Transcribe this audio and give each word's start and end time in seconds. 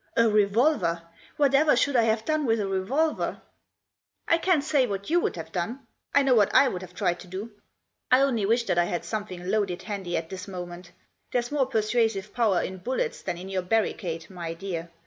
"A 0.17 0.27
revolver! 0.27 1.03
Whatever 1.37 1.75
should 1.75 1.95
I 1.95 2.01
have 2.05 2.25
done 2.25 2.47
with 2.47 2.59
a 2.59 2.65
revolver?"" 2.65 3.39
I 4.27 4.39
can't 4.39 4.63
say 4.63 4.87
what 4.87 5.11
you'd 5.11 5.35
have 5.35 5.51
done. 5.51 5.85
I 6.15 6.23
know 6.23 6.33
what 6.33 6.49
I'd 6.55 6.81
have 6.81 6.95
tried 6.95 7.19
to 7.19 7.27
do. 7.27 7.51
I 8.09 8.21
only 8.21 8.43
wish 8.47 8.63
that 8.63 8.79
I 8.79 8.85
had 8.85 9.05
something 9.05 9.45
loaded 9.47 9.83
handy 9.83 10.17
at 10.17 10.31
this 10.31 10.47
moment, 10.47 10.91
there's 11.31 11.51
more 11.51 11.67
persuasive 11.67 12.33
power 12.33 12.63
in 12.63 12.79
bullets 12.79 13.21
than 13.21 13.37
in 13.37 13.47
your 13.47 13.61
barricade, 13.61 14.27
my 14.27 14.55
dear. 14.55 14.89